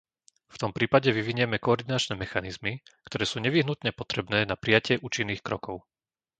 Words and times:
V 0.53 0.57
tom 0.61 0.71
prípade 0.77 1.09
vyvinieme 1.19 1.57
koordinačné 1.65 2.13
mechanizmy, 2.23 2.73
ktoré 3.07 3.21
sú 3.31 3.37
nevyhnutne 3.45 3.89
potrebné 3.99 4.39
na 4.51 4.55
prijatie 4.63 4.95
účinných 5.07 5.41
krokov. 5.47 5.77